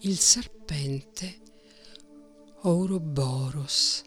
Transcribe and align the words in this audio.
Il 0.00 0.18
serpente 0.18 1.40
Ouroboros. 2.64 4.02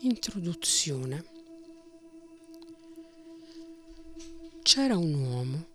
Introduzione. 0.00 1.24
C'era 4.62 4.96
un 4.96 5.14
uomo 5.14 5.66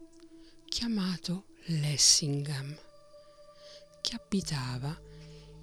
chiamato 0.66 1.46
Lessingham 1.68 2.76
che 4.02 4.16
abitava 4.16 5.00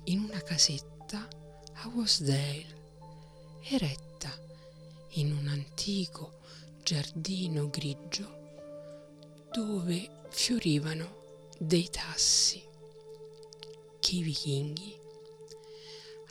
in 0.05 0.21
una 0.21 0.41
casetta 0.41 1.29
a 1.75 1.89
Wasdale, 1.89 3.61
eretta 3.63 4.31
in 5.15 5.33
un 5.33 5.49
antico 5.49 6.41
giardino 6.83 7.69
grigio 7.69 8.39
dove 9.53 10.23
fiorivano 10.31 11.20
dei 11.63 11.91
tassi 11.91 12.67
che 14.01 14.17
i 14.17 14.23
vichinghi 14.23 14.99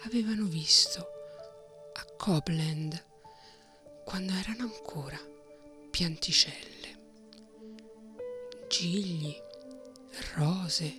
avevano 0.05 0.45
visto 0.45 1.07
a 1.93 2.03
Copland 2.17 3.05
quando 4.03 4.34
erano 4.34 4.63
ancora 4.63 5.20
pianticelle. 5.91 6.97
Gigli, 8.67 9.39
rose 10.34 10.97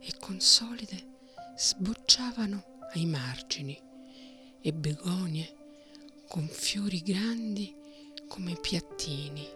e 0.00 0.14
consolide 0.18 1.20
sbocciavano 1.56 2.88
ai 2.92 3.06
margini 3.06 3.80
e 4.60 4.72
begonie 4.74 5.56
con 6.28 6.46
fiori 6.46 7.00
grandi 7.00 7.74
come 8.28 8.54
piattini 8.60 9.48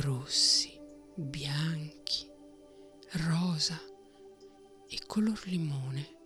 rossi, 0.00 0.76
bianchi, 1.14 2.31
rosa 3.14 3.78
e 4.88 4.98
color 5.06 5.46
limone 5.46 6.16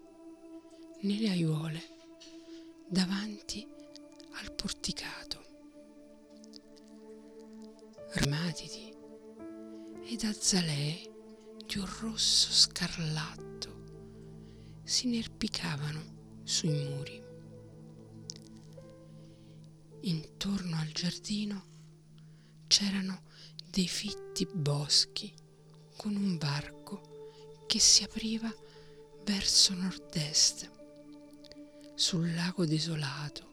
nelle 1.01 1.31
aiuole 1.31 1.83
davanti 2.89 3.67
al 4.35 4.55
porticato. 4.55 5.45
Rematidi 8.11 8.95
ed 10.05 10.23
azzalee 10.23 11.13
di 11.67 11.79
un 11.79 11.89
rosso 12.01 12.53
scarlatto 12.53 13.85
si 14.85 15.07
inerpicavano 15.07 16.41
sui 16.45 16.71
muri. 16.71 17.25
Intorno 20.03 20.77
al 20.77 20.93
giardino 20.93 21.65
c'erano 22.69 23.23
dei 23.69 23.89
fitti 23.89 24.47
boschi 24.47 25.35
con 25.97 26.15
un 26.15 26.39
varco 26.39 26.76
che 27.67 27.79
si 27.79 28.05
apriva 28.05 28.53
verso 29.25 29.75
nord-est 29.75 30.71
sul 31.95 32.33
lago 32.35 32.65
desolato 32.65 33.53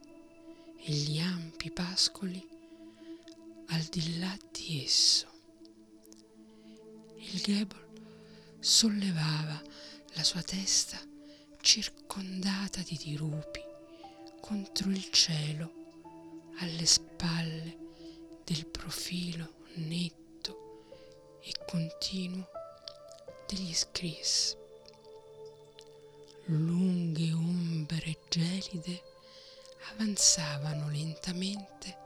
e 0.78 0.92
gli 0.92 1.18
ampi 1.18 1.72
pascoli 1.72 2.46
al 3.68 3.82
di 3.84 4.20
là 4.20 4.38
di 4.52 4.84
esso. 4.84 5.28
Il 7.16 7.42
Gable 7.42 7.88
sollevava 8.60 9.62
la 10.14 10.24
sua 10.24 10.44
testa 10.44 11.00
circondata 11.62 12.82
di 12.82 13.00
dirupi 13.02 13.62
contro 14.42 14.90
il 14.90 15.10
cielo 15.10 16.52
alle 16.58 16.86
spalle 16.86 17.78
del 18.44 18.68
profilo 18.68 19.62
netto 19.76 21.40
e 21.42 21.52
continuo 21.66 22.53
degli 23.54 23.74
scris. 23.74 24.58
Lunghe 26.46 27.32
ombre 27.32 28.18
gelide 28.28 29.02
avanzavano 29.92 30.90
lentamente 30.90 31.98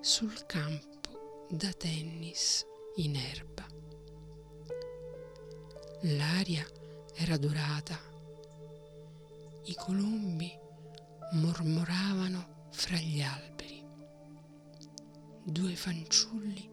sul 0.00 0.46
campo 0.46 1.46
da 1.50 1.72
tennis 1.72 2.64
in 2.96 3.16
erba. 3.16 3.66
L'aria 6.02 6.64
era 7.14 7.36
dorata, 7.36 7.98
i 9.64 9.74
colombi 9.74 10.56
mormoravano 11.32 12.68
fra 12.70 12.96
gli 12.96 13.20
alberi. 13.20 13.84
Due 15.42 15.74
fanciulli 15.74 16.70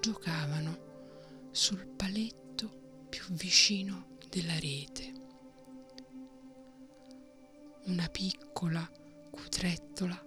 giocavano 0.00 1.48
sul 1.50 1.86
paletto 1.86 2.49
più 3.10 3.24
vicino 3.34 4.16
della 4.28 4.58
rete. 4.60 5.12
Una 7.86 8.08
piccola 8.08 8.88
cutrettola 9.30 10.24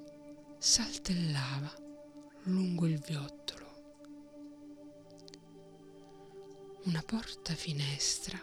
saltellava 0.59 1.73
lungo 2.43 2.85
il 2.85 2.99
viottolo. 2.99 3.61
Una 6.83 7.01
porta 7.01 7.55
finestra 7.55 8.37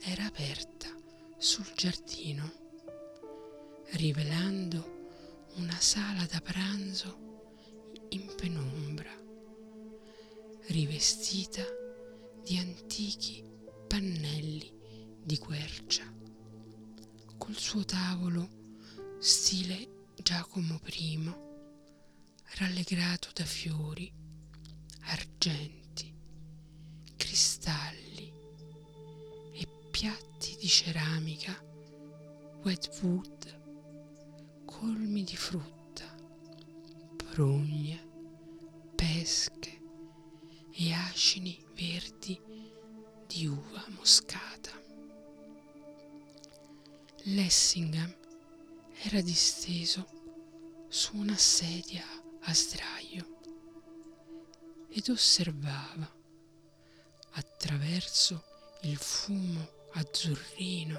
era 0.00 0.24
aperta 0.24 0.88
sul 1.38 1.70
giardino, 1.74 2.52
rivelando 3.92 4.94
una 5.54 5.78
sala 5.78 6.26
da 6.26 6.40
pranzo 6.40 7.94
in 8.08 8.34
penombra, 8.34 9.14
rivestita 10.66 11.84
di 12.46 12.58
antichi 12.58 13.42
pannelli 13.88 14.72
di 15.20 15.36
quercia, 15.36 16.04
col 17.36 17.56
suo 17.56 17.84
tavolo 17.84 18.48
stile 19.18 20.04
Giacomo 20.14 20.80
I, 20.84 21.34
rallegrato 22.58 23.30
da 23.34 23.44
fiori, 23.44 24.12
argenti, 25.06 26.14
cristalli 27.16 28.32
e 29.50 29.66
piatti 29.90 30.56
di 30.60 30.68
ceramica 30.68 31.60
wetwood 32.62 34.62
colmi 34.64 35.24
di 35.24 35.36
frutta, 35.36 36.14
prugne, 37.16 38.08
pesche 38.94 39.82
e 40.70 40.92
acini 40.92 41.65
verdi 41.76 42.40
di 43.26 43.46
uva 43.46 43.84
moscata. 43.88 44.72
Lessingham 47.24 48.14
era 49.02 49.20
disteso 49.20 50.06
su 50.88 51.16
una 51.18 51.36
sedia 51.36 52.04
a 52.40 52.54
sdraio 52.54 53.40
ed 54.88 55.08
osservava 55.10 56.10
attraverso 57.32 58.42
il 58.82 58.96
fumo 58.96 59.68
azzurrino 59.92 60.98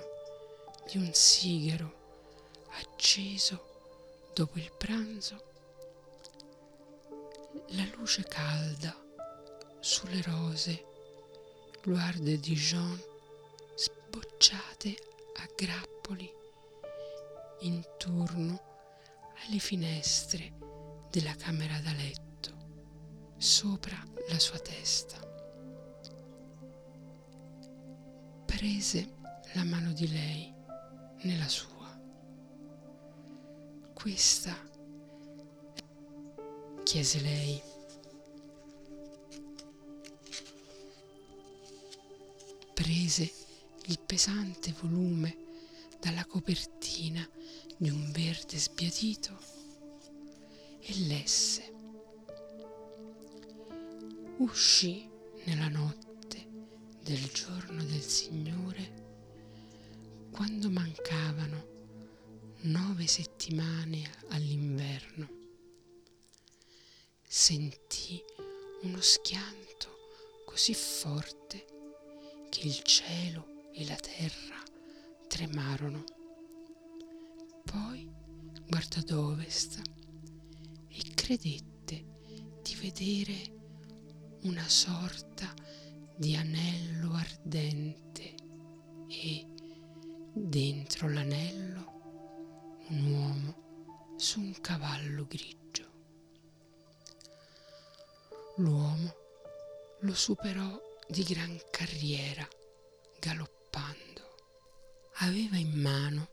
di 0.91 0.97
un 0.97 1.09
sigaro 1.11 2.65
acceso 2.71 4.29
dopo 4.35 4.59
il 4.59 4.71
pranzo 4.77 5.45
la 7.69 7.85
luce 7.95 8.23
calda 8.23 9.06
sulle 9.88 10.22
rose, 10.22 10.86
gloire 11.81 12.20
de 12.20 12.38
Dijon 12.38 13.02
sbocciate 13.74 14.98
a 15.38 15.48
grappoli 15.56 16.30
intorno 17.62 18.62
alle 19.46 19.59
finestre 19.59 20.52
della 21.09 21.34
camera 21.36 21.80
da 21.80 21.94
letto, 21.94 22.52
sopra 23.38 23.96
la 24.28 24.38
sua 24.39 24.60
testa. 24.60 25.18
Prese 28.45 29.13
la 29.54 29.63
mano 29.63 29.94
di 29.94 30.12
lei 30.12 30.54
nella 31.22 31.48
sua. 31.48 31.98
Questa, 33.94 34.54
chiese 36.83 37.22
lei, 37.22 37.67
prese 42.88 43.30
il 43.88 44.00
pesante 44.00 44.74
volume 44.80 45.36
dalla 46.00 46.24
copertina 46.24 47.30
di 47.75 47.89
un 47.89 48.13
verde 48.13 48.57
sbiadito 48.57 49.38
e 50.80 50.98
lesse. 51.00 51.74
Uscì 54.38 55.06
nella 55.44 55.68
notte 55.68 56.48
del 57.04 57.30
giorno 57.34 57.84
del 57.84 58.01
Signore 58.01 60.30
quando 60.31 60.69
mancavano 60.69 61.68
nove 62.62 63.06
settimane 63.06 64.10
all'inverno. 64.30 65.30
Sentì 67.22 68.24
uno 68.83 69.01
schianto 69.01 69.90
così 70.45 70.74
forte 70.74 71.75
che 72.57 72.65
il 72.65 72.81
cielo 72.81 73.69
e 73.71 73.86
la 73.86 73.95
terra 73.98 74.59
tremarono. 75.27 76.04
Poi 77.63 78.12
guardò 78.68 79.00
ad 79.00 79.12
e 80.88 81.13
credette 81.13 82.06
di 82.63 82.74
vedere 82.81 84.39
una 84.45 84.68
sorta 84.68 85.54
di 86.15 86.36
anello 86.36 87.13
ardente 87.13 88.33
e 89.07 89.45
dentro 90.33 91.09
l'anello 91.09 92.86
un 92.88 93.12
uomo 93.12 94.15
su 94.18 94.39
un 94.39 94.59
cavallo 94.62 95.27
grigio. 95.27 95.92
L'uomo 98.56 99.15
lo 100.00 100.13
superò 100.15 100.86
di 101.09 101.24
gran 101.24 101.57
carriera 101.71 102.48
galoppando. 103.19 104.36
Aveva 105.19 105.57
in 105.57 105.71
mano 105.80 106.30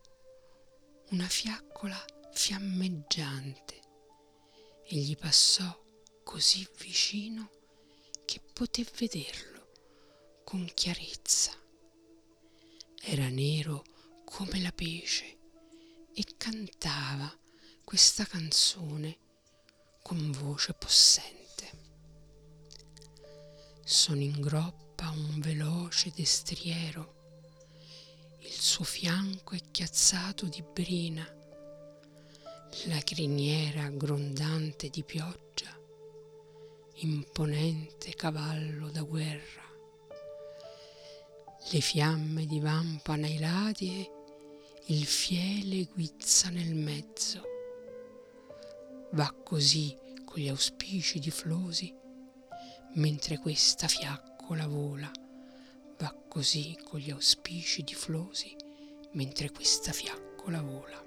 una 1.11 1.29
fiaccola 1.29 2.03
fiammeggiante 2.32 3.81
e 4.85 4.97
gli 4.97 5.17
passò 5.17 5.82
così 6.25 6.69
vicino 6.79 7.50
che 8.25 8.41
poté 8.53 8.85
vederlo 8.99 9.71
con 10.44 10.69
chiarezza. 10.75 11.53
Era 13.00 13.29
nero 13.29 13.85
come 14.25 14.61
la 14.61 14.73
pece 14.73 15.38
e 16.12 16.25
cantava 16.37 17.32
questa 17.85 18.25
canzone 18.25 19.19
con 20.03 20.32
voce 20.32 20.75
possente. 20.75 21.44
Sono 23.87 24.21
in 24.23 24.41
groppa 24.41 25.11
un 25.11 25.41
veloce 25.41 26.11
destriero, 26.15 27.13
il 28.39 28.51
suo 28.51 28.83
fianco 28.83 29.55
è 29.55 29.61
chiazzato 29.71 30.47
di 30.47 30.63
brina, 30.63 31.23
la 32.87 32.99
criniera 33.01 33.91
grondante 33.91 34.89
di 34.89 35.05
pioggia, 35.05 35.79
imponente 36.95 38.15
cavallo 38.15 38.89
da 38.89 39.03
guerra. 39.03 39.63
Le 41.71 41.81
fiamme 41.81 42.47
divampano 42.47 43.27
ai 43.27 43.39
lati 43.39 44.01
e 44.01 44.11
il 44.87 45.05
fiele 45.05 45.85
guizza 45.93 46.49
nel 46.49 46.75
mezzo. 46.75 47.43
Va 49.13 49.31
così 49.45 49.95
con 50.25 50.41
gli 50.41 50.49
auspici 50.49 51.19
di 51.19 51.31
Flosi, 51.31 51.95
mentre 52.94 53.38
questa 53.38 53.88
fiaccola 53.88 54.67
vola. 54.67 55.11
Va 55.99 56.14
così 56.29 56.76
con 56.82 57.00
gli 57.00 57.11
auspici 57.11 57.82
di 57.82 57.94
Flosi, 57.94 58.55
mentre 59.12 59.50
questa 59.50 59.93
fiaccola 59.93 60.61
vola. 60.61 61.02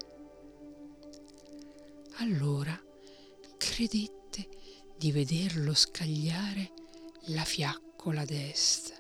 Allora 2.20 2.80
credette 3.58 4.50
di 4.98 5.12
vederlo 5.12 5.74
scagliare 5.74 6.72
la 7.28 7.44
fiaccola 7.44 8.26
d'est 8.26 8.96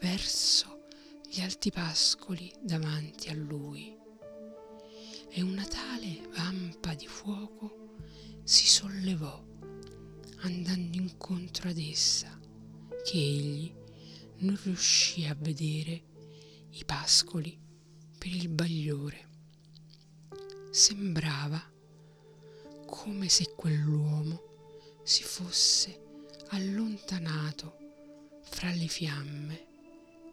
verso 0.00 0.86
gli 1.28 1.40
alti 1.40 1.70
pascoli 1.70 2.52
davanti 2.60 3.28
a 3.28 3.34
lui 3.34 3.96
e 5.28 5.42
una 5.42 5.64
tale 5.64 6.28
vampa 6.34 6.94
di 6.94 7.06
fuoco 7.06 7.96
si 8.44 8.66
sollevò 8.66 9.49
andando 10.40 10.96
incontro 10.96 11.68
ad 11.68 11.78
essa 11.78 12.38
che 13.04 13.18
egli 13.18 13.72
non 14.38 14.58
riuscì 14.62 15.24
a 15.26 15.36
vedere 15.38 16.02
i 16.70 16.84
pascoli 16.84 17.58
per 18.16 18.32
il 18.32 18.48
bagliore. 18.48 19.28
Sembrava 20.70 21.60
come 22.86 23.28
se 23.28 23.54
quell'uomo 23.54 24.42
si 25.02 25.22
fosse 25.22 26.00
allontanato 26.48 27.78
fra 28.42 28.72
le 28.72 28.86
fiamme 28.86 29.66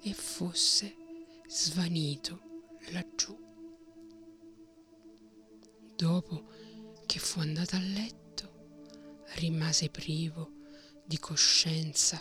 e 0.02 0.14
fosse 0.14 0.96
svanito 1.48 2.42
laggiù. 2.92 3.38
Dopo 5.96 6.52
che 7.06 7.20
fu 7.20 7.40
andata 7.40 7.78
a 7.78 7.82
letto, 7.82 8.27
rimase 9.38 9.90
privo 9.90 10.52
di 11.06 11.20
coscienza 11.20 12.20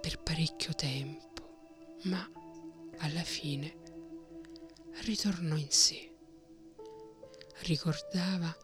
per 0.00 0.20
parecchio 0.22 0.74
tempo, 0.74 1.98
ma 2.04 2.28
alla 2.98 3.22
fine 3.22 3.82
ritornò 5.02 5.56
in 5.56 5.70
sé. 5.70 6.12
Ricordava 7.60 8.54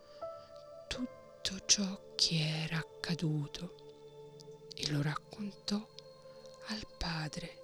tutto 0.88 1.60
ciò 1.66 2.12
che 2.14 2.64
era 2.64 2.78
accaduto 2.78 4.68
e 4.74 4.90
lo 4.90 5.02
raccontò 5.02 5.86
al 6.68 6.86
padre 6.96 7.58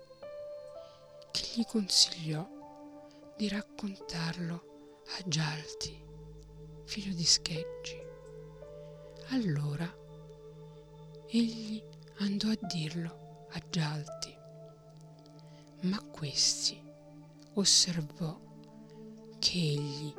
che 1.33 1.43
gli 1.55 1.65
consigliò 1.65 3.35
di 3.37 3.49
raccontarlo 3.49 5.03
a 5.19 5.29
Gialti, 5.29 6.05
figlio 6.85 7.15
di 7.15 7.25
Scheggi. 7.25 8.06
Allora 9.31 9.93
egli 11.29 11.83
andò 12.19 12.49
a 12.49 12.59
dirlo 12.61 13.47
a 13.51 13.63
Gialti, 13.69 14.35
ma 15.83 16.01
questi 16.05 16.81
osservò 17.55 18.41
che 19.39 19.59
egli 19.59 20.15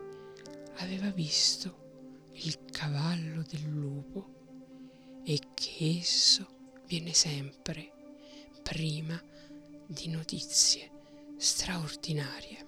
aveva 0.80 1.10
visto 1.12 2.26
il 2.34 2.66
cavallo 2.66 3.44
del 3.44 3.64
lupo 3.64 5.22
e 5.24 5.40
che 5.54 6.00
esso 6.00 6.82
viene 6.86 7.14
sempre 7.14 7.94
prima 8.62 9.20
di 9.88 10.10
notizie 10.10 10.92
straordinarie. 11.38 12.67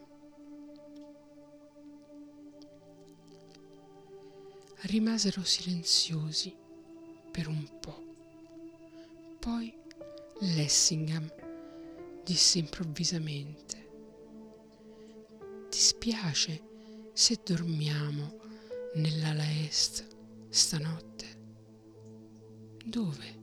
Rimasero 4.81 5.44
silenziosi 5.44 6.56
per 7.31 7.48
un 7.48 7.80
po'. 7.80 8.04
Poi 9.40 9.74
Lessingham 10.40 11.30
disse 12.24 12.59
improvvisamente, 12.59 13.88
Ti 15.69 15.78
spiace 15.78 16.64
se 17.14 17.40
dormiamo 17.44 18.40
nell'ala 18.95 19.44
est 19.64 20.07
stanotte? 20.50 21.38
Dove? 22.86 23.38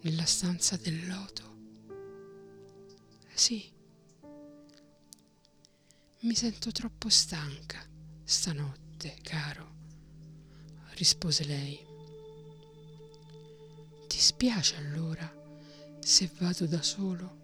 Nella 0.00 0.24
stanza 0.24 0.76
del 0.76 1.06
loto? 1.06 1.56
Sì, 3.32 3.70
mi 6.20 6.34
sento 6.34 6.72
troppo 6.72 7.08
stanca 7.08 7.80
stanotte, 8.24 9.18
caro, 9.22 9.77
rispose 10.98 11.44
lei. 11.44 11.78
Ti 14.08 14.18
spiace 14.18 14.74
allora 14.76 15.32
se 16.00 16.28
vado 16.40 16.66
da 16.66 16.82
solo? 16.82 17.36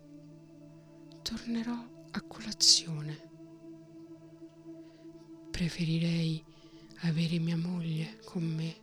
Tornerò 1.22 2.08
a 2.10 2.20
colazione. 2.22 3.30
Preferirei 5.52 6.44
avere 7.02 7.38
mia 7.38 7.56
moglie 7.56 8.18
con 8.24 8.42
me. 8.42 8.74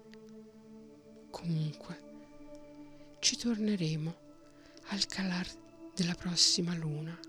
Comunque, 1.29 2.03
ci 3.19 3.35
torneremo 3.35 4.15
al 4.87 5.05
calar 5.05 5.47
della 5.93 6.15
prossima 6.15 6.73
luna. 6.75 7.19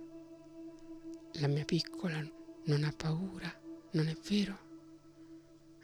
La 1.40 1.48
mia 1.48 1.64
piccola 1.64 2.24
non 2.66 2.84
ha 2.84 2.92
paura, 2.92 3.52
non 3.92 4.06
è 4.06 4.14
vero? 4.28 4.58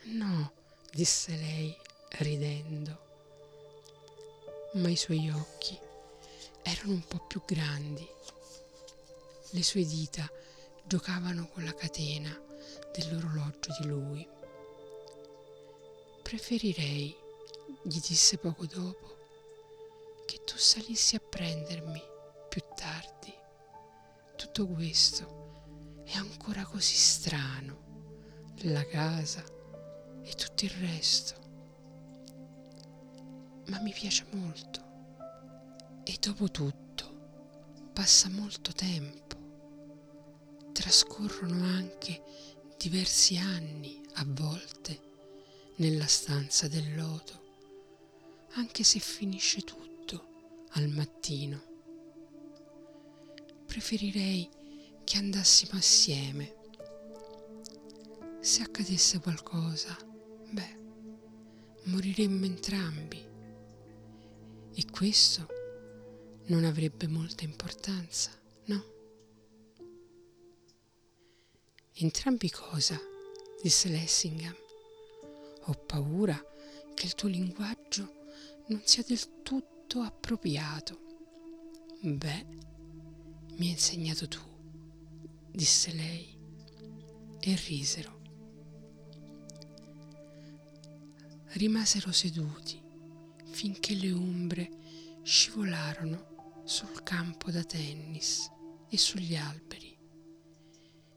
No, 0.04 0.52
disse 0.90 1.36
lei 1.36 1.76
ridendo, 2.18 3.06
ma 4.74 4.88
i 4.88 4.96
suoi 4.96 5.30
occhi 5.30 5.78
erano 6.62 6.92
un 6.92 7.06
po' 7.06 7.24
più 7.26 7.42
grandi. 7.44 8.06
Le 9.50 9.62
sue 9.62 9.84
dita 9.84 10.30
giocavano 10.84 11.48
con 11.48 11.64
la 11.64 11.74
catena 11.74 12.30
dell'orologio 12.92 13.76
di 13.80 13.86
lui. 13.86 14.28
Preferirei, 16.22 17.14
gli 17.82 18.00
disse 18.00 18.38
poco 18.38 18.66
dopo, 18.66 19.16
che 20.26 20.42
tu 20.44 20.56
salissi 20.56 21.16
a 21.16 21.20
prendermi 21.20 22.02
più 22.48 22.62
tardi. 22.74 23.34
Tutto 24.36 24.66
questo 24.66 26.02
è 26.04 26.16
ancora 26.16 26.64
così 26.64 26.94
strano, 26.94 28.52
la 28.62 28.84
casa 28.86 29.57
e 30.28 30.34
tutto 30.34 30.64
il 30.64 30.70
resto. 30.70 31.34
Ma 33.68 33.80
mi 33.80 33.92
piace 33.92 34.26
molto. 34.32 34.86
E 36.04 36.16
dopo 36.20 36.50
tutto, 36.50 37.90
passa 37.92 38.28
molto 38.28 38.72
tempo, 38.72 39.36
trascorrono 40.72 41.64
anche 41.64 42.22
diversi 42.76 43.36
anni 43.36 44.00
a 44.14 44.24
volte 44.26 45.00
nella 45.76 46.06
stanza 46.06 46.68
del 46.68 46.94
loto, 46.94 47.42
anche 48.52 48.84
se 48.84 48.98
finisce 48.98 49.62
tutto 49.62 50.66
al 50.72 50.88
mattino. 50.88 51.62
Preferirei 53.66 54.48
che 55.04 55.18
andassimo 55.18 55.78
assieme. 55.78 56.56
Se 58.40 58.62
accadesse 58.62 59.20
qualcosa, 59.20 60.07
moriremmo 61.84 62.44
entrambi. 62.44 63.26
E 64.74 64.84
questo 64.90 65.46
non 66.46 66.64
avrebbe 66.64 67.06
molta 67.08 67.44
importanza, 67.44 68.30
no? 68.66 68.84
Entrambi 71.94 72.50
cosa? 72.50 72.98
disse 73.60 73.88
Lessingham. 73.88 74.56
Ho 75.64 75.74
paura 75.74 76.40
che 76.94 77.06
il 77.06 77.14
tuo 77.14 77.28
linguaggio 77.28 78.26
non 78.68 78.80
sia 78.84 79.02
del 79.06 79.42
tutto 79.42 80.00
appropriato. 80.00 80.98
Beh, 82.00 82.46
mi 83.56 83.66
hai 83.66 83.72
insegnato 83.72 84.28
tu, 84.28 84.40
disse 85.50 85.92
lei, 85.92 86.38
e 87.40 87.56
risero. 87.66 88.17
Rimasero 91.52 92.12
seduti 92.12 92.80
finché 93.50 93.94
le 93.94 94.12
ombre 94.12 94.70
scivolarono 95.22 96.62
sul 96.64 97.02
campo 97.02 97.50
da 97.50 97.64
tennis 97.64 98.50
e 98.88 98.98
sugli 98.98 99.34
alberi 99.34 99.96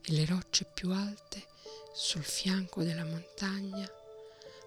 e 0.01 0.11
le 0.13 0.25
rocce 0.25 0.65
più 0.73 0.91
alte 0.91 1.45
sul 1.93 2.23
fianco 2.23 2.83
della 2.83 3.05
montagna 3.05 3.87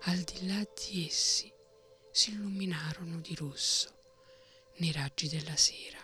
al 0.03 0.19
di 0.19 0.47
là 0.47 0.63
di 0.75 1.07
essi 1.07 1.51
si 2.11 2.31
illuminarono 2.31 3.19
di 3.21 3.35
rosso 3.35 3.93
nei 4.77 4.93
raggi 4.93 5.29
della 5.29 5.57
sera. 5.57 5.99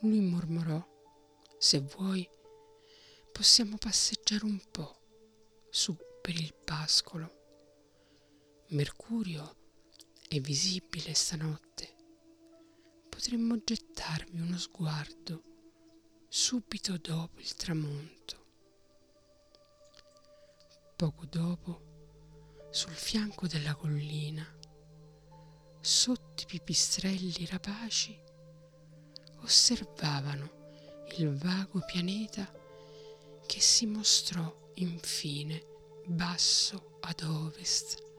Lui 0.00 0.20
mormorò, 0.20 0.82
se 1.58 1.78
vuoi, 1.80 2.26
possiamo 3.30 3.76
passeggiare 3.76 4.44
un 4.46 4.60
po' 4.70 4.98
su 5.68 5.94
per 6.22 6.34
il 6.34 6.54
pascolo. 6.54 7.39
Mercurio 8.72 9.56
è 10.28 10.38
visibile 10.38 11.12
stanotte. 11.12 11.96
Potremmo 13.08 13.56
gettarvi 13.64 14.38
uno 14.38 14.56
sguardo 14.58 15.42
subito 16.28 16.96
dopo 16.96 17.40
il 17.40 17.52
tramonto. 17.56 18.46
Poco 20.94 21.26
dopo 21.26 22.68
sul 22.70 22.92
fianco 22.92 23.48
della 23.48 23.74
collina, 23.74 24.46
sotto 25.80 26.44
i 26.44 26.46
pipistrelli 26.46 27.46
rapaci, 27.46 28.16
osservavano 29.38 31.06
il 31.16 31.36
vago 31.36 31.80
pianeta 31.84 32.48
che 33.48 33.60
si 33.60 33.86
mostrò 33.86 34.70
infine 34.74 35.60
basso 36.06 36.98
ad 37.00 37.22
ovest 37.22 38.09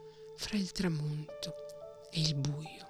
fra 0.42 0.56
il 0.56 0.72
tramonto 0.72 1.54
e 2.10 2.20
il 2.20 2.34
buio. 2.34 2.88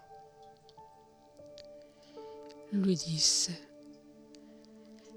Lui 2.70 2.96
disse, 3.04 3.68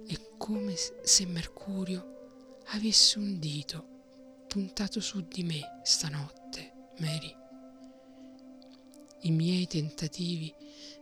è 0.05 0.19
come 0.37 0.75
se 0.75 1.25
Mercurio 1.27 2.59
avesse 2.65 3.19
un 3.19 3.39
dito 3.39 4.43
puntato 4.49 4.99
su 4.99 5.21
di 5.21 5.43
me 5.43 5.79
stanotte, 5.83 6.89
Mary. 6.97 7.33
I 9.21 9.31
miei 9.31 9.65
tentativi 9.65 10.53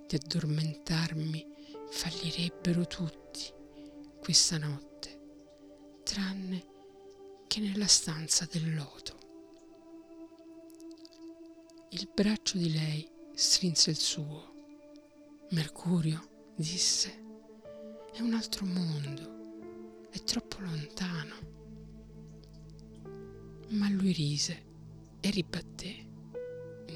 di 0.08 0.16
addormentarmi 0.16 1.48
fallirebbero 1.90 2.86
tutti 2.86 3.52
questa 4.20 4.60
notte, 4.60 6.00
tranne 6.04 6.64
che 7.48 7.60
nella 7.60 7.88
stanza 7.88 8.48
del 8.50 8.76
loto. 8.76 9.23
Il 11.94 12.10
braccio 12.14 12.58
di 12.58 12.72
lei 12.72 13.10
strinse 13.34 13.90
il 13.90 13.98
suo. 13.98 14.52
Mercurio, 15.52 16.54
disse, 16.56 17.24
è 18.14 18.20
un 18.20 18.34
altro 18.34 18.66
mondo, 18.66 20.10
è 20.10 20.20
troppo 20.24 20.60
lontano 20.60 21.54
ma 23.74 23.90
lui 23.90 24.12
rise 24.12 24.64
e 25.20 25.30
ribatté. 25.30 26.12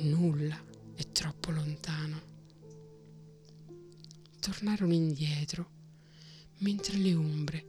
Nulla 0.01 0.61
è 0.93 1.03
troppo 1.11 1.51
lontano. 1.51 2.21
Tornarono 4.39 4.93
indietro 4.93 5.71
mentre 6.59 6.97
le 6.97 7.13
ombre 7.15 7.65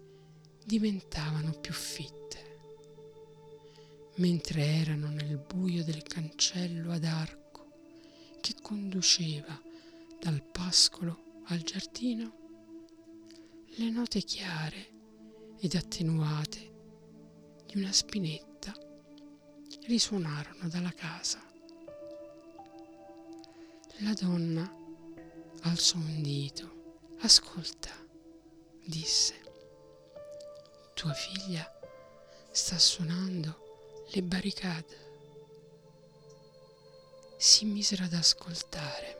diventavano 0.65 1.53
più 1.53 1.73
fitte. 1.73 2.28
Mentre 4.19 4.65
erano 4.65 5.11
nel 5.11 5.39
buio 5.39 5.85
del 5.85 6.03
cancello 6.03 6.91
ad 6.91 7.05
arco 7.05 7.71
che 8.41 8.57
conduceva 8.61 9.57
dal 10.19 10.43
pascolo 10.43 11.43
al 11.45 11.61
giardino, 11.61 12.33
le 13.77 13.91
note 13.91 14.21
chiare 14.23 14.89
ed 15.61 15.77
attenuate 15.77 16.75
di 17.65 17.79
una 17.79 17.93
spinetta 17.93 18.75
risuonarono 19.87 20.69
dalla 20.69 20.93
casa. 20.93 21.41
La 23.99 24.15
donna 24.15 24.69
alzò 25.63 25.97
un 25.97 26.23
dito. 26.23 27.07
Ascolta, 27.21 27.91
disse. 28.85 29.35
Tua 30.95 31.13
figlia 31.13 31.65
sta 32.51 32.77
suonando 32.79 33.67
le 34.11 34.23
barricate. 34.23 34.97
Si 37.37 37.67
misero 37.67 38.05
ad 38.05 38.15
ascoltare. 38.15 39.17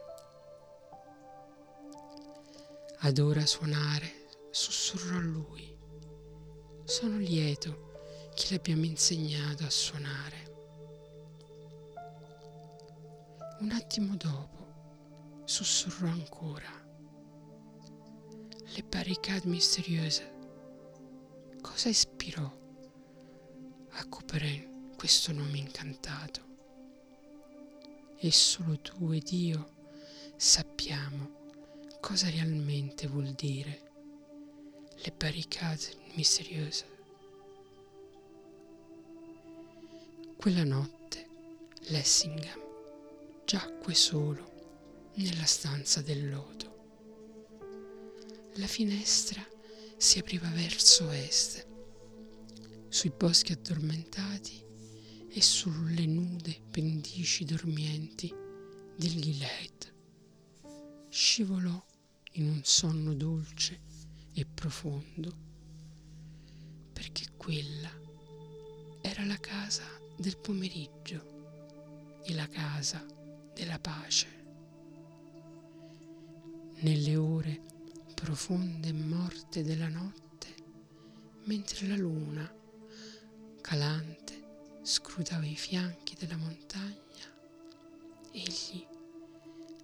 Adora 3.01 3.45
suonare, 3.45 4.27
sussurrò 4.49 5.19
lui. 5.19 5.77
Sono 6.85 7.17
lieto 7.17 8.31
che 8.33 8.47
le 8.49 8.55
abbiamo 8.55 8.85
insegnato 8.85 9.63
a 9.63 9.69
suonare. 9.69 10.47
Un 13.59 13.71
attimo 13.71 14.15
dopo 14.15 15.43
sussurrò 15.45 16.07
ancora. 16.07 16.71
Le 18.75 18.83
barricate 18.83 19.47
misteriose. 19.47 20.37
Cosa 21.61 21.89
ispirò 21.89 22.57
a 23.91 24.07
Couperin 24.07 24.68
questo 24.99 25.31
nome 25.31 25.57
incantato? 25.59 26.41
E 28.17 28.33
solo 28.33 28.77
tu 28.81 29.13
ed 29.13 29.31
io 29.31 29.75
sappiamo 30.35 31.95
cosa 32.01 32.29
realmente 32.29 33.07
vuol 33.07 33.31
dire 33.31 33.91
le 34.97 35.13
barricate 35.15 35.95
misteriose. 36.15 36.85
Quella 40.35 40.65
notte 40.65 41.27
Lessingham 41.83 42.61
giacque 43.45 43.93
solo 43.93 45.11
nella 45.13 45.45
stanza 45.45 46.01
del 46.01 46.29
loto. 46.29 46.67
La 48.55 48.67
finestra 48.67 49.41
si 49.95 50.19
apriva 50.19 50.49
verso 50.49 51.09
est, 51.09 51.65
sui 52.89 53.13
boschi 53.15 53.53
addormentati 53.53 54.67
e 55.31 55.41
sulle 55.41 56.05
nude 56.05 56.59
pendici 56.71 57.45
dormienti 57.45 58.33
del 58.97 59.21
Gilead. 59.21 59.93
Scivolò 61.09 61.85
in 62.33 62.47
un 62.47 62.61
sonno 62.63 63.13
dolce 63.13 63.79
e 64.33 64.45
profondo, 64.45 65.35
perché 66.93 67.25
quella 67.37 67.91
era 69.01 69.25
la 69.25 69.37
casa 69.37 69.83
del 70.17 70.37
pomeriggio 70.37 72.21
e 72.23 72.33
la 72.33 72.47
casa 72.47 73.05
della 73.53 73.79
pace. 73.79 74.37
Nelle 76.81 77.15
ore 77.15 77.61
profonde 78.13 78.89
e 78.89 78.93
morte 78.93 79.63
della 79.63 79.89
notte, 79.89 80.47
mentre 81.45 81.87
la 81.87 81.95
luna, 81.95 82.53
calante, 83.61 84.28
scrutava 84.81 85.45
i 85.45 85.55
fianchi 85.55 86.15
della 86.15 86.37
montagna, 86.37 86.97
egli 88.31 88.85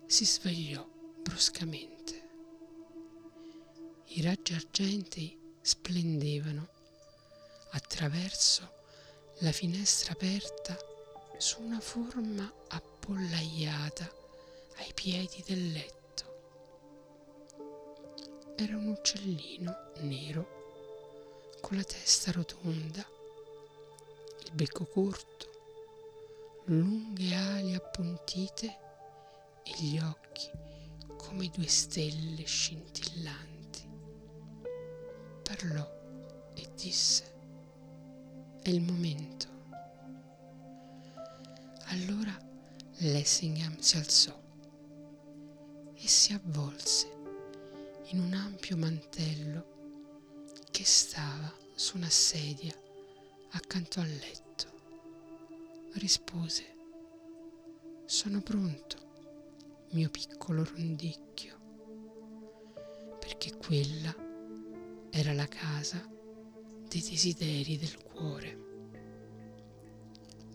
si 0.05 0.25
svegliò 0.25 0.87
bruscamente. 1.21 2.23
I 4.05 4.21
raggi 4.21 4.53
argentei 4.53 5.37
splendevano 5.61 6.67
attraverso 7.71 8.71
la 9.39 9.51
finestra 9.51 10.13
aperta 10.13 10.77
su 11.37 11.61
una 11.61 11.79
forma 11.79 12.51
appollaiata 12.69 14.09
ai 14.77 14.93
piedi 14.93 15.43
del 15.45 15.71
letto. 15.71 16.03
Era 18.55 18.77
un 18.77 18.87
uccellino 18.87 19.91
nero 19.97 21.57
con 21.59 21.75
la 21.75 21.83
testa 21.83 22.31
rotonda, 22.31 23.05
il 24.45 24.51
becco 24.53 24.85
corto, 24.85 25.49
lunghe 26.65 27.35
ali 27.35 27.73
appuntite 27.73 28.77
e 29.63 29.71
gli 29.79 29.97
occhi 29.97 30.49
come 31.17 31.49
due 31.49 31.67
stelle 31.67 32.43
scintillanti. 32.45 33.89
Parlò 35.41 36.51
e 36.53 36.69
disse, 36.75 37.33
è 38.61 38.69
il 38.69 38.81
momento. 38.81 39.47
Allora 41.87 42.37
Lessingham 42.97 43.77
si 43.79 43.97
alzò 43.97 44.39
e 45.95 46.07
si 46.07 46.33
avvolse 46.33 47.11
in 48.09 48.19
un 48.19 48.33
ampio 48.33 48.77
mantello 48.77 49.73
che 50.69 50.83
stava 50.83 51.51
su 51.73 51.97
una 51.97 52.09
sedia 52.09 52.73
accanto 53.55 54.01
al 54.01 54.09
letto. 54.09 54.73
Rispose, 55.93 56.75
sono 58.05 58.41
pronto, 58.41 58.97
mio 59.91 60.09
piccolo 60.09 60.65
rondicchio, 60.65 61.57
perché 63.17 63.55
quella 63.55 64.13
era 65.09 65.31
la 65.31 65.47
casa 65.47 66.05
dei 66.87 67.01
desideri 67.01 67.77
del 67.77 67.97
cuore. 68.03 68.63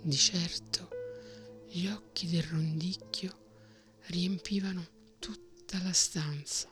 Di 0.02 0.16
certo 0.16 0.88
gli 1.68 1.86
occhi 1.86 2.28
del 2.28 2.42
rondicchio 2.42 3.38
riempivano 4.08 4.86
tutta 5.18 5.82
la 5.82 5.92
stanza 5.92 6.68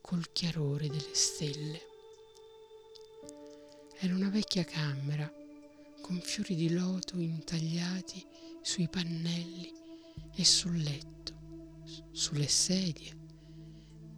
col 0.00 0.30
chiarore 0.30 0.88
delle 0.88 1.14
stelle. 1.14 1.80
Era 4.00 4.14
una 4.14 4.28
vecchia 4.28 4.62
camera 4.62 5.37
con 6.08 6.20
fiori 6.22 6.54
di 6.54 6.70
loto 6.70 7.18
intagliati 7.18 8.26
sui 8.62 8.88
pannelli 8.88 9.70
e 10.34 10.42
sul 10.42 10.74
letto, 10.74 11.82
sulle 12.12 12.48
sedie 12.48 13.14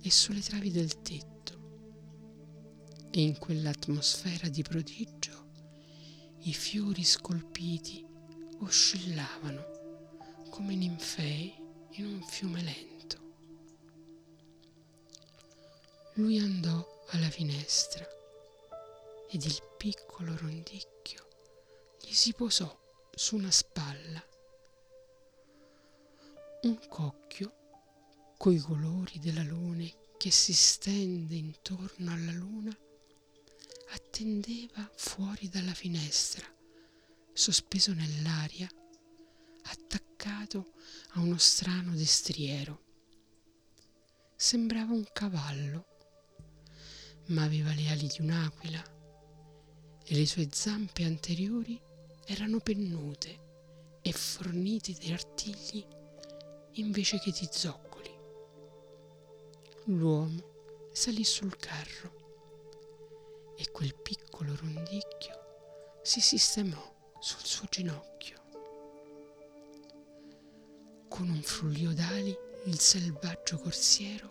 e 0.00 0.08
sulle 0.08 0.40
travi 0.40 0.70
del 0.70 1.02
tetto. 1.02 1.48
E 3.10 3.20
in 3.20 3.36
quell'atmosfera 3.38 4.48
di 4.48 4.62
prodigio 4.62 5.48
i 6.42 6.52
fiori 6.52 7.02
scolpiti 7.02 8.06
oscillavano 8.60 10.46
come 10.48 10.76
ninfei 10.76 11.52
in 11.94 12.04
un 12.06 12.22
fiume 12.22 12.62
lento. 12.62 13.18
Lui 16.14 16.38
andò 16.38 16.86
alla 17.08 17.30
finestra 17.30 18.06
ed 19.28 19.42
il 19.42 19.60
piccolo 19.76 20.36
rondicchio 20.36 21.29
gli 22.02 22.12
si 22.12 22.32
posò 22.32 22.78
su 23.14 23.36
una 23.36 23.50
spalla. 23.50 24.24
Un 26.62 26.78
cocchio 26.88 28.34
coi 28.36 28.58
colori 28.58 29.18
dell'alone 29.18 29.94
che 30.16 30.30
si 30.30 30.52
stende 30.52 31.34
intorno 31.34 32.12
alla 32.12 32.32
luna 32.32 32.76
attendeva 33.92 34.90
fuori 34.96 35.48
dalla 35.48 35.74
finestra, 35.74 36.46
sospeso 37.32 37.92
nell'aria, 37.92 38.68
attaccato 39.62 40.72
a 41.12 41.20
uno 41.20 41.38
strano 41.38 41.94
destriero. 41.94 42.88
Sembrava 44.36 44.92
un 44.92 45.06
cavallo 45.12 45.90
ma 47.30 47.44
aveva 47.44 47.72
le 47.72 47.88
ali 47.88 48.06
di 48.06 48.20
un'aquila 48.20 48.82
e 50.04 50.14
le 50.14 50.26
sue 50.26 50.48
zampe 50.50 51.04
anteriori 51.04 51.80
erano 52.30 52.60
pennute 52.60 53.48
e 54.02 54.12
fornite 54.12 54.92
di 54.92 55.10
artigli 55.10 55.84
invece 56.74 57.18
che 57.18 57.32
di 57.32 57.48
zoccoli. 57.50 58.18
L'uomo 59.86 60.88
salì 60.92 61.24
sul 61.24 61.56
carro 61.56 63.54
e 63.56 63.68
quel 63.72 63.96
piccolo 63.96 64.54
rondicchio 64.54 65.98
si 66.02 66.20
sistemò 66.20 66.80
sul 67.18 67.44
suo 67.44 67.66
ginocchio. 67.68 68.38
Con 71.08 71.28
un 71.28 71.42
frullio 71.42 71.92
d'ali 71.92 72.36
il 72.66 72.78
selvaggio 72.78 73.58
corsiero 73.58 74.30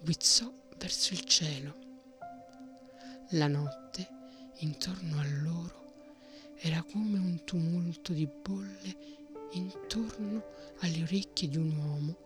guizzò 0.00 0.48
verso 0.76 1.12
il 1.12 1.24
cielo 1.24 1.82
la 3.30 3.48
notte 3.48 4.08
intorno 4.58 5.18
a 5.18 5.26
loro 5.42 5.83
era 6.66 6.82
come 6.82 7.18
un 7.18 7.44
tumulto 7.44 8.14
di 8.14 8.26
bolle 8.26 8.96
intorno 9.50 10.42
alle 10.78 11.02
orecchie 11.02 11.46
di 11.46 11.58
un 11.58 11.76
uomo 11.76 12.16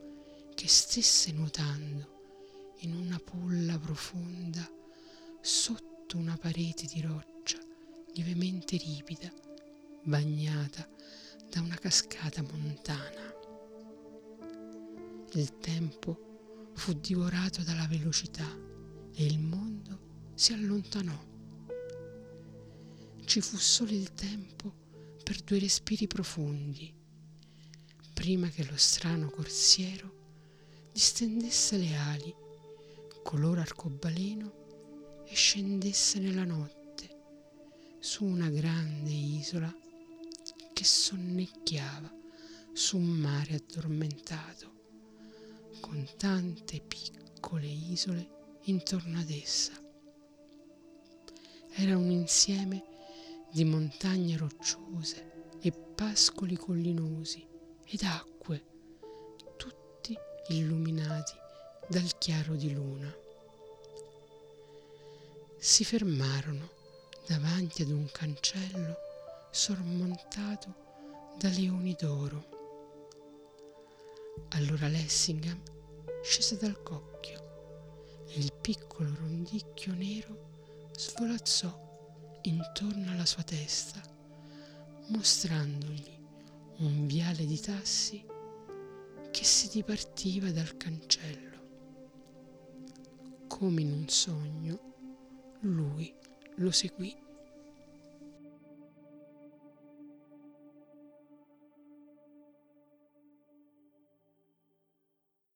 che 0.54 0.68
stesse 0.68 1.32
nuotando 1.32 2.76
in 2.82 2.94
una 2.94 3.18
polla 3.18 3.76
profonda 3.80 4.64
sotto 5.40 6.16
una 6.16 6.36
parete 6.36 6.86
di 6.86 7.00
roccia 7.00 7.58
lievemente 8.14 8.76
ripida, 8.76 9.28
bagnata 10.04 10.88
da 11.50 11.60
una 11.60 11.76
cascata 11.76 12.40
montana. 12.42 13.34
Il 15.32 15.58
tempo 15.58 16.70
fu 16.74 16.92
divorato 16.92 17.64
dalla 17.64 17.88
velocità 17.88 18.48
e 19.14 19.24
il 19.24 19.40
mondo 19.40 20.30
si 20.34 20.52
allontanò. 20.52 21.27
Ci 23.28 23.42
fu 23.42 23.58
solo 23.58 23.90
il 23.90 24.14
tempo 24.14 24.72
per 25.22 25.42
due 25.42 25.58
respiri 25.58 26.06
profondi, 26.06 26.90
prima 28.14 28.48
che 28.48 28.64
lo 28.64 28.78
strano 28.78 29.28
corsiero 29.28 30.88
distendesse 30.90 31.76
le 31.76 31.94
ali, 31.94 32.34
color 33.22 33.58
arcobaleno, 33.58 35.24
e 35.26 35.34
scendesse 35.34 36.20
nella 36.20 36.46
notte 36.46 37.96
su 37.98 38.24
una 38.24 38.48
grande 38.48 39.12
isola 39.12 39.76
che 40.72 40.84
sonnecchiava 40.84 42.10
su 42.72 42.96
un 42.96 43.08
mare 43.08 43.56
addormentato, 43.56 44.72
con 45.80 46.08
tante 46.16 46.80
piccole 46.80 47.66
isole 47.66 48.58
intorno 48.62 49.18
ad 49.18 49.28
essa. 49.28 49.74
Era 51.72 51.94
un 51.98 52.10
insieme 52.10 52.96
di 53.50 53.64
montagne 53.64 54.36
rocciose 54.36 55.56
e 55.60 55.72
pascoli 55.72 56.56
collinosi 56.56 57.46
ed 57.84 58.02
acque, 58.02 58.64
tutti 59.56 60.16
illuminati 60.48 61.32
dal 61.88 62.18
chiaro 62.18 62.54
di 62.54 62.72
luna. 62.72 63.12
Si 65.56 65.84
fermarono 65.84 66.68
davanti 67.26 67.82
ad 67.82 67.90
un 67.90 68.08
cancello 68.12 68.96
sormontato 69.50 70.74
da 71.38 71.48
leoni 71.48 71.96
d'oro. 71.98 72.56
Allora 74.50 74.88
Lessingham 74.88 75.60
scese 76.22 76.56
dal 76.58 76.82
cocchio 76.82 78.26
e 78.28 78.38
il 78.38 78.52
piccolo 78.52 79.10
rondicchio 79.18 79.94
nero 79.94 80.90
svolazzò 80.92 81.87
intorno 82.42 83.10
alla 83.10 83.26
sua 83.26 83.42
testa, 83.42 84.00
mostrandogli 85.08 86.16
un 86.78 87.06
viale 87.06 87.44
di 87.44 87.58
tassi 87.58 88.24
che 89.30 89.44
si 89.44 89.68
dipartiva 89.68 90.50
dal 90.50 90.76
cancello. 90.76 91.46
Come 93.46 93.80
in 93.80 93.92
un 93.92 94.08
sogno, 94.08 94.94
lui 95.60 96.14
lo 96.56 96.70
seguì. 96.70 97.16